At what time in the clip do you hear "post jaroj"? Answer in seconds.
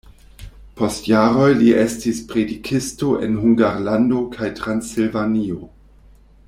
0.79-1.49